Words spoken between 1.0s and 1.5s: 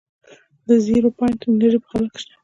پاینټ